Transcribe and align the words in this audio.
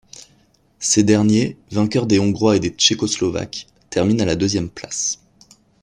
Ces 0.79 1.03
derniers, 1.03 1.57
vainqueurs 1.69 2.07
des 2.07 2.17
Hongrois 2.19 2.55
et 2.55 2.59
des 2.59 2.71
Tchécoslovaques, 2.71 3.67
terminent 3.91 4.23
à 4.23 4.25
la 4.25 4.35
deuxième 4.35 4.67
place. 4.71 5.19